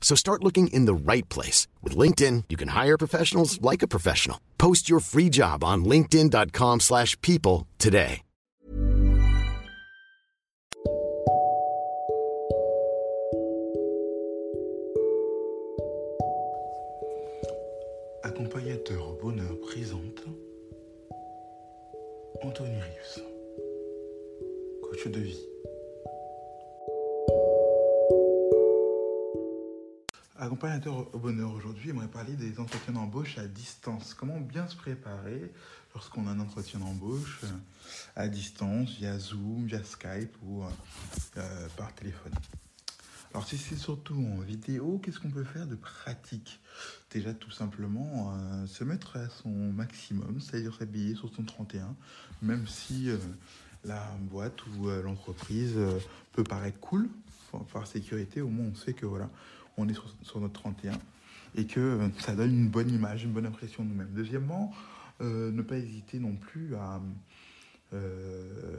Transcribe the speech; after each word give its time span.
So 0.00 0.16
start 0.16 0.42
looking 0.42 0.66
in 0.72 0.86
the 0.86 0.94
right 0.94 1.28
place. 1.28 1.68
With 1.82 1.96
LinkedIn, 1.96 2.44
you 2.48 2.56
can 2.56 2.68
hire 2.68 2.98
professionals 2.98 3.62
like 3.62 3.82
a 3.82 3.88
professional. 3.88 4.40
Post 4.58 4.90
your 4.90 4.98
free 4.98 5.28
job 5.28 5.62
on 5.62 5.84
linkedin.com 5.84 6.80
slash 6.80 7.16
people 7.20 7.68
today. 7.78 8.22
Accompagnateur 18.22 19.16
bonheur 19.20 19.60
présente 19.60 20.24
Anthony 22.42 22.80
Rius, 22.80 23.20
coach 24.82 25.08
de 25.12 25.20
vie. 25.20 25.46
Accompagnateur 30.40 31.14
au 31.14 31.18
bonheur 31.18 31.52
aujourd'hui, 31.52 31.88
j'aimerais 31.88 32.08
parler 32.08 32.32
des 32.32 32.60
entretiens 32.60 32.94
d'embauche 32.94 33.36
à 33.36 33.46
distance. 33.46 34.14
Comment 34.14 34.40
bien 34.40 34.66
se 34.68 34.74
préparer 34.74 35.52
lorsqu'on 35.94 36.26
a 36.26 36.30
un 36.30 36.40
entretien 36.40 36.80
d'embauche 36.80 37.40
euh, 37.44 37.48
à 38.16 38.26
distance, 38.26 38.88
via 38.96 39.18
Zoom, 39.18 39.66
via 39.66 39.84
Skype 39.84 40.34
ou 40.42 40.62
euh, 40.62 40.68
euh, 41.36 41.68
par 41.76 41.94
téléphone? 41.94 42.32
Alors 43.34 43.46
si 43.46 43.58
c'est 43.58 43.76
surtout 43.76 44.14
en 44.14 44.40
vidéo, 44.40 44.98
qu'est-ce 45.04 45.20
qu'on 45.20 45.30
peut 45.30 45.44
faire 45.44 45.66
de 45.66 45.74
pratique? 45.74 46.58
Déjà 47.10 47.34
tout 47.34 47.50
simplement 47.50 48.34
se 48.66 48.82
mettre 48.82 49.18
à 49.18 49.28
son 49.28 49.50
maximum, 49.50 50.40
c'est-à-dire 50.40 50.74
s'habiller 50.74 51.16
sur 51.16 51.28
son 51.34 51.44
31, 51.44 51.94
même 52.40 52.66
si 52.66 53.10
la 53.84 54.02
boîte 54.22 54.66
ou 54.66 54.88
l'entreprise 54.88 55.76
peut 56.32 56.42
paraître 56.42 56.80
cool, 56.80 57.08
par 57.72 57.86
sécurité, 57.86 58.40
au 58.40 58.48
moins 58.48 58.66
on 58.66 58.74
sait 58.74 58.94
que 58.94 59.06
voilà, 59.06 59.30
on 59.80 59.88
est 59.88 59.94
sur, 60.22 60.40
notre 60.40 60.60
31 60.60 60.92
et 61.56 61.66
que 61.66 61.80
euh, 61.80 62.08
ça 62.18 62.34
donne 62.34 62.52
une 62.52 62.68
bonne 62.68 62.90
image, 62.90 63.24
une 63.24 63.32
bonne 63.32 63.46
impression 63.46 63.82
de 63.82 63.88
nous-mêmes. 63.88 64.12
Deuxièmement, 64.12 64.72
euh, 65.20 65.50
ne 65.50 65.62
pas 65.62 65.76
hésiter 65.76 66.18
non 66.18 66.36
plus 66.36 66.74
à 66.76 67.00
euh, 67.92 68.78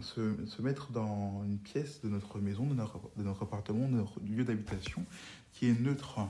se, 0.00 0.34
se 0.46 0.62
mettre 0.62 0.90
dans 0.90 1.44
une 1.44 1.58
pièce 1.58 2.00
de 2.02 2.08
notre 2.08 2.40
maison, 2.40 2.66
de 2.66 2.74
notre, 2.74 3.00
de 3.16 3.22
notre 3.22 3.44
appartement, 3.44 3.88
de 3.88 3.94
notre 3.94 4.18
lieu 4.20 4.44
d'habitation 4.44 5.04
qui 5.52 5.68
est 5.68 5.80
neutre. 5.80 6.20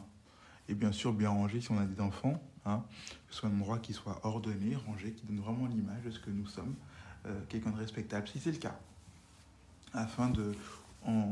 Et 0.68 0.74
bien 0.74 0.92
sûr, 0.92 1.12
bien 1.12 1.30
rangé 1.30 1.60
si 1.60 1.70
on 1.72 1.78
a 1.78 1.86
des 1.86 2.00
enfants, 2.00 2.40
hein, 2.64 2.84
que 3.28 3.34
ce 3.34 3.40
soit 3.40 3.48
un 3.48 3.54
endroit 3.54 3.78
qui 3.78 3.92
soit 3.92 4.20
ordonné, 4.24 4.76
rangé, 4.76 5.12
qui 5.12 5.26
donne 5.26 5.40
vraiment 5.40 5.66
l'image 5.66 6.04
de 6.04 6.10
ce 6.10 6.20
que 6.20 6.30
nous 6.30 6.46
sommes, 6.46 6.74
quelqu'un 7.48 7.70
de 7.70 7.76
respectable, 7.76 8.28
si 8.28 8.38
c'est 8.38 8.52
le 8.52 8.58
cas, 8.58 8.78
afin 9.92 10.30
de 10.30 10.54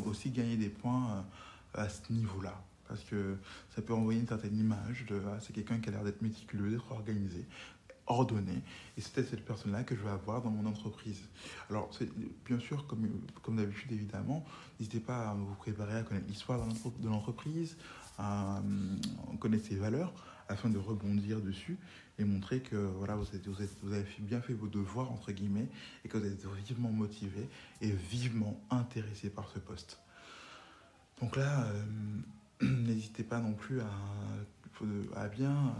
aussi 0.04 0.30
gagner 0.30 0.56
des 0.56 0.68
points 0.68 1.24
à 1.72 1.88
ce 1.88 2.12
niveau-là. 2.12 2.60
Parce 2.88 3.04
que 3.04 3.36
ça 3.74 3.82
peut 3.82 3.92
envoyer 3.92 4.20
une 4.20 4.26
certaine 4.26 4.58
image 4.58 5.04
de 5.06 5.20
ah, 5.28 5.38
c'est 5.40 5.52
quelqu'un 5.52 5.78
qui 5.78 5.88
a 5.90 5.92
l'air 5.92 6.04
d'être 6.04 6.22
méticuleux, 6.22 6.70
d'être 6.70 6.90
organisé, 6.90 7.44
ordonné. 8.06 8.62
Et 8.96 9.02
peut-être 9.02 9.28
cette 9.28 9.44
personne-là 9.44 9.84
que 9.84 9.94
je 9.94 10.00
vais 10.00 10.10
avoir 10.10 10.40
dans 10.40 10.50
mon 10.50 10.66
entreprise. 10.66 11.20
Alors, 11.68 11.90
bien 12.46 12.58
sûr, 12.58 12.86
comme, 12.86 13.06
comme 13.42 13.56
d'habitude, 13.56 13.92
évidemment, 13.92 14.44
n'hésitez 14.80 15.00
pas 15.00 15.30
à 15.30 15.34
vous 15.34 15.54
préparer 15.56 15.98
à 15.98 16.02
connaître 16.02 16.26
l'histoire 16.26 16.58
de 16.58 16.68
l'entre- 16.68 16.98
de 16.98 17.08
l'entreprise, 17.08 17.76
à 18.16 18.58
euh, 18.58 19.36
connaître 19.38 19.66
ses 19.66 19.76
valeurs, 19.76 20.12
afin 20.48 20.70
de 20.70 20.78
rebondir 20.78 21.42
dessus 21.42 21.76
et 22.18 22.24
montrer 22.24 22.60
que 22.60 22.76
voilà, 22.76 23.14
vous 23.16 23.26
avez 23.92 24.06
bien 24.20 24.40
fait 24.40 24.54
vos 24.54 24.66
devoirs, 24.66 25.12
entre 25.12 25.30
guillemets, 25.30 25.68
et 26.04 26.08
que 26.08 26.16
vous 26.16 26.24
êtes 26.24 26.46
vivement 26.66 26.90
motivé 26.90 27.48
et 27.82 27.90
vivement 27.90 28.58
intéressé 28.70 29.28
par 29.28 29.50
ce 29.50 29.58
poste. 29.58 30.00
Donc 31.20 31.36
là, 31.36 31.66
euh, 31.66 31.84
n'hésitez 32.98 33.22
pas 33.22 33.38
non 33.38 33.52
plus 33.52 33.80
à, 33.80 35.28
bien 35.28 35.72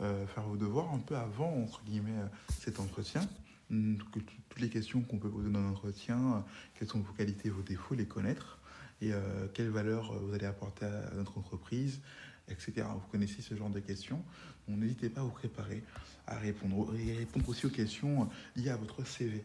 euh, 0.00 0.26
faire 0.26 0.44
vos 0.44 0.56
devoirs 0.56 0.92
un 0.94 0.98
peu 0.98 1.14
avant, 1.14 1.62
entre 1.62 1.84
guillemets, 1.84 2.18
euh, 2.18 2.26
cet 2.58 2.80
entretien. 2.80 3.28
Hum, 3.70 3.98
toutes 4.12 4.60
les 4.60 4.70
questions 4.70 5.02
qu'on 5.02 5.18
peut 5.18 5.28
poser 5.28 5.50
dans 5.50 5.60
l'entretien, 5.60 6.18
euh, 6.18 6.40
quelles 6.74 6.88
sont 6.88 7.00
vos 7.00 7.12
qualités, 7.12 7.50
vos 7.50 7.62
défauts, 7.62 7.94
les 7.94 8.06
connaître, 8.06 8.58
et 9.02 9.12
euh, 9.12 9.46
quelles 9.52 9.68
valeurs 9.68 10.12
euh, 10.12 10.18
vous 10.20 10.34
allez 10.34 10.46
apporter 10.46 10.86
à 10.86 11.14
notre 11.14 11.36
entreprise, 11.36 12.00
etc. 12.48 12.86
Vous 12.94 13.08
connaissez 13.10 13.42
ce 13.42 13.54
genre 13.54 13.70
de 13.70 13.80
questions, 13.80 14.22
n'hésitez 14.68 15.10
pas 15.10 15.20
à 15.20 15.24
vous 15.24 15.30
préparer 15.30 15.82
à 16.26 16.38
répondre, 16.38 16.94
et 16.96 17.14
répondre 17.14 17.46
aussi 17.48 17.66
aux 17.66 17.70
questions 17.70 18.22
euh, 18.22 18.26
liées 18.56 18.70
à 18.70 18.76
votre 18.76 19.06
CV. 19.06 19.44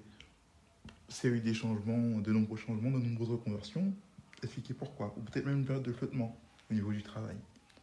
A 1.24 1.28
eu 1.28 1.42
des 1.42 1.54
changements, 1.54 2.20
de 2.20 2.32
nombreux 2.32 2.58
changements, 2.58 2.92
de 2.92 3.04
nombreuses 3.04 3.32
reconversions, 3.32 3.94
expliquer 4.42 4.74
pourquoi, 4.74 5.14
ou 5.18 5.22
peut-être 5.22 5.46
même 5.46 5.60
une 5.60 5.66
période 5.66 5.84
de 5.84 5.92
flottement 5.92 6.40
au 6.70 6.74
niveau 6.74 6.92
du 6.92 7.04
travail. 7.04 7.38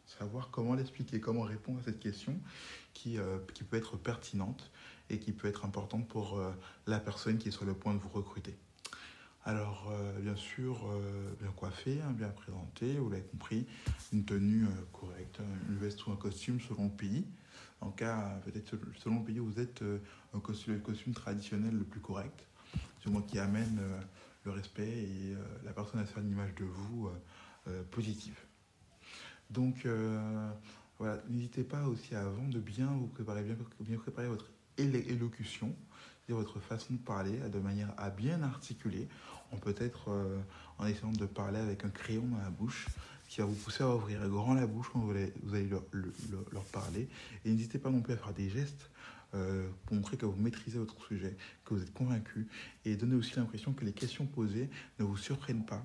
Savoir 0.06 0.50
comment 0.50 0.74
l'expliquer, 0.74 1.20
comment 1.20 1.42
répondre 1.42 1.80
à 1.80 1.82
cette 1.82 1.98
question 1.98 2.38
qui, 2.94 3.18
euh, 3.18 3.38
qui 3.54 3.64
peut 3.64 3.76
être 3.76 3.96
pertinente 3.96 4.70
et 5.10 5.18
qui 5.18 5.32
peut 5.32 5.48
être 5.48 5.64
importante 5.64 6.08
pour 6.08 6.38
euh, 6.38 6.52
la 6.86 7.00
personne 7.00 7.38
qui 7.38 7.48
est 7.48 7.52
sur 7.52 7.64
le 7.64 7.74
point 7.74 7.92
de 7.92 7.98
vous 7.98 8.08
recruter. 8.08 8.56
Alors, 9.44 9.88
euh, 9.90 10.18
bien 10.20 10.34
sûr, 10.34 10.88
bien 11.40 11.52
coiffé, 11.52 12.00
hein, 12.02 12.10
bien 12.10 12.28
présenté, 12.30 12.98
vous 12.98 13.10
l'avez 13.10 13.22
compris, 13.22 13.66
une 14.12 14.24
tenue 14.24 14.66
correcte, 14.92 15.38
une 15.68 15.76
veste 15.76 16.04
ou 16.06 16.10
un 16.10 16.16
costume 16.16 16.60
selon 16.60 16.84
le 16.84 16.90
pays. 16.90 17.24
En 17.80 17.90
cas, 17.90 18.40
peut-être 18.44 18.76
selon 18.96 19.20
le 19.20 19.24
pays 19.24 19.38
où 19.38 19.46
vous 19.46 19.60
êtes, 19.60 19.84
un 20.34 20.40
costume, 20.40 20.74
le 20.74 20.80
costume 20.80 21.14
traditionnel 21.14 21.76
le 21.76 21.84
plus 21.84 22.00
correct, 22.00 22.44
moi 23.06 23.22
qui 23.28 23.38
amène 23.38 23.80
le 24.44 24.50
respect 24.50 24.88
et 24.88 25.36
la 25.64 25.72
personne 25.72 26.00
à 26.00 26.06
se 26.06 26.12
faire 26.12 26.24
une 26.24 26.30
image 26.30 26.56
de 26.56 26.64
vous 26.64 27.08
positive. 27.92 28.36
Donc, 29.50 29.86
euh, 29.86 30.50
voilà, 30.98 31.22
n'hésitez 31.28 31.62
pas 31.62 31.84
aussi 31.86 32.14
avant 32.14 32.48
de 32.48 32.58
bien 32.58 32.86
vous 32.86 33.06
préparer, 33.06 33.42
bien, 33.42 33.56
bien 33.80 33.98
préparer 33.98 34.28
votre 34.28 34.46
élocution, 34.78 35.74
votre 36.28 36.58
façon 36.58 36.94
de 36.94 36.98
parler, 36.98 37.38
de 37.52 37.58
manière 37.60 37.92
à 37.96 38.10
bien 38.10 38.42
articuler, 38.42 39.08
en 39.52 39.56
peut-être 39.58 40.10
euh, 40.10 40.38
en 40.78 40.86
essayant 40.86 41.12
de 41.12 41.26
parler 41.26 41.58
avec 41.58 41.84
un 41.84 41.88
crayon 41.90 42.26
dans 42.26 42.38
la 42.42 42.50
bouche, 42.50 42.86
qui 43.28 43.40
va 43.40 43.46
vous 43.46 43.54
pousser 43.54 43.82
à 43.82 43.94
ouvrir 43.94 44.28
grand 44.28 44.54
la 44.54 44.66
bouche 44.66 44.88
quand 44.92 45.00
vous 45.00 45.10
allez, 45.12 45.32
leur, 45.68 45.82
le- 45.92 46.12
le- 46.30 46.46
leur 46.52 46.64
parler. 46.64 47.08
Et 47.44 47.50
n'hésitez 47.50 47.78
pas 47.78 47.90
non 47.90 48.00
plus 48.00 48.12
à 48.12 48.16
faire 48.16 48.32
des 48.32 48.48
gestes 48.48 48.90
euh, 49.34 49.68
pour 49.84 49.96
montrer 49.96 50.16
que 50.16 50.26
vous 50.26 50.40
maîtrisez 50.40 50.78
votre 50.78 51.00
sujet, 51.06 51.36
que 51.64 51.74
vous 51.74 51.82
êtes 51.82 51.92
convaincu, 51.92 52.46
et 52.84 52.96
donner 52.96 53.14
aussi 53.16 53.34
l'impression 53.36 53.72
que 53.72 53.84
les 53.84 53.92
questions 53.92 54.26
posées 54.26 54.68
ne 54.98 55.04
vous 55.04 55.16
surprennent 55.16 55.64
pas. 55.66 55.84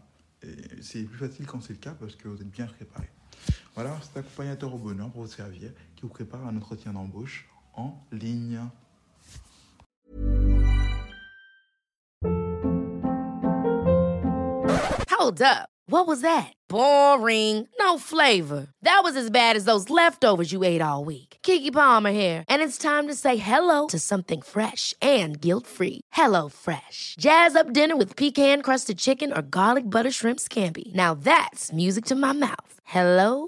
C'est 0.82 1.04
plus 1.04 1.18
facile 1.20 1.46
quand 1.46 1.62
c'est 1.62 1.74
le 1.74 1.80
cas 1.80 1.94
parce 1.94 2.16
que 2.16 2.28
vous 2.28 2.42
êtes 2.42 2.50
bien 2.50 2.66
préparé. 2.66 3.08
Voilà, 3.82 3.98
accompagnateur 4.16 4.76
au 4.76 4.78
bonheur 4.78 5.10
pour 5.10 5.24
vous 5.24 5.28
servir 5.28 5.72
qui 5.96 6.04
vous 6.04 6.10
prépare 6.10 6.46
un 6.46 6.56
entretien 6.56 6.94
d'embauche 6.94 7.48
en 7.74 7.96
ligne. 8.12 8.60
Hold 15.10 15.42
up. 15.42 15.70
What 15.88 16.06
was 16.06 16.22
that? 16.22 16.54
Boring. 16.70 17.68
No 17.80 17.98
flavor. 17.98 18.68
That 18.84 19.02
was 19.04 19.16
as 19.18 19.32
bad 19.32 19.56
as 19.56 19.66
those 19.66 19.90
leftovers 19.90 20.52
you 20.52 20.64
ate 20.64 20.82
all 20.82 21.04
week. 21.04 21.38
Kiki 21.42 21.72
Palmer 21.72 22.12
here, 22.12 22.44
and 22.48 22.62
it's 22.62 22.78
time 22.78 23.08
to 23.08 23.16
say 23.16 23.36
hello 23.36 23.88
to 23.88 23.98
something 23.98 24.44
fresh 24.44 24.94
and 25.02 25.42
guilt-free. 25.42 26.02
Hello 26.12 26.50
Fresh. 26.50 27.16
Jazz 27.18 27.56
up 27.56 27.74
dinner 27.74 27.98
with 27.98 28.16
pecan-crusted 28.16 29.00
chicken 29.00 29.34
or 29.34 29.42
garlic 29.42 29.90
butter 29.90 30.12
shrimp 30.12 30.40
scampi. 30.40 30.94
Now 30.94 31.16
that's 31.16 31.74
music 31.74 32.06
to 32.06 32.16
my 32.16 32.32
mouth. 32.32 32.74
Hello 32.86 33.48